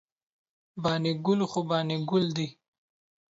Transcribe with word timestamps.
بانی 0.81 1.11
ګل 1.25 1.39
خو 1.51 1.59
بانی 1.69 1.97
ګل 2.09 2.25
داي 2.35 2.47